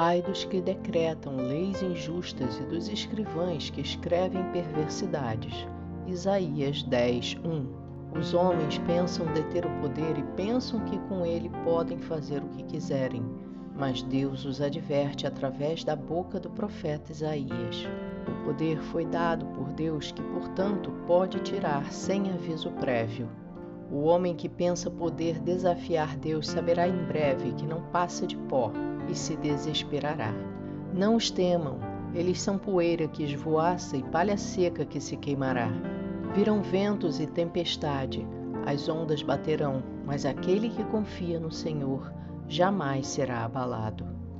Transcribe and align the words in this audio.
Ai 0.00 0.22
dos 0.22 0.44
que 0.44 0.60
decretam 0.60 1.34
leis 1.34 1.82
injustas 1.82 2.56
e 2.60 2.62
dos 2.62 2.88
escrivães 2.88 3.68
que 3.68 3.80
escrevem 3.80 4.44
perversidades. 4.52 5.66
Isaías 6.06 6.84
10, 6.84 7.38
1. 7.44 8.16
Os 8.16 8.32
homens 8.32 8.78
pensam 8.78 9.26
deter 9.32 9.66
o 9.66 9.80
poder 9.80 10.16
e 10.16 10.22
pensam 10.36 10.78
que 10.84 10.96
com 11.08 11.26
ele 11.26 11.50
podem 11.64 11.98
fazer 11.98 12.40
o 12.40 12.48
que 12.50 12.62
quiserem, 12.62 13.24
mas 13.74 14.00
Deus 14.00 14.44
os 14.44 14.60
adverte 14.60 15.26
através 15.26 15.82
da 15.82 15.96
boca 15.96 16.38
do 16.38 16.48
profeta 16.48 17.10
Isaías. 17.10 17.84
O 18.28 18.44
poder 18.44 18.78
foi 18.78 19.04
dado 19.04 19.46
por 19.46 19.72
Deus 19.72 20.12
que, 20.12 20.22
portanto, 20.22 20.92
pode 21.08 21.40
tirar 21.40 21.90
sem 21.90 22.30
aviso 22.30 22.70
prévio. 22.70 23.28
O 23.90 24.04
homem 24.04 24.36
que 24.36 24.48
pensa 24.48 24.88
poder 24.88 25.40
desafiar 25.40 26.16
Deus 26.16 26.46
saberá 26.46 26.86
em 26.86 27.04
breve 27.04 27.50
que 27.54 27.66
não 27.66 27.82
passa 27.90 28.28
de 28.28 28.36
pó 28.36 28.70
e 29.08 29.14
se 29.14 29.36
desesperará. 29.36 30.32
Não 30.92 31.16
os 31.16 31.30
temam, 31.30 31.78
eles 32.14 32.40
são 32.40 32.58
poeira 32.58 33.06
que 33.06 33.22
esvoaça 33.22 33.96
e 33.96 34.02
palha 34.02 34.36
seca 34.36 34.84
que 34.84 35.00
se 35.00 35.16
queimará. 35.16 35.70
Virão 36.34 36.62
ventos 36.62 37.20
e 37.20 37.26
tempestade, 37.26 38.26
as 38.66 38.88
ondas 38.88 39.22
baterão, 39.22 39.82
mas 40.04 40.26
aquele 40.26 40.68
que 40.68 40.84
confia 40.84 41.38
no 41.38 41.50
Senhor 41.50 42.12
jamais 42.48 43.06
será 43.06 43.44
abalado. 43.44 44.17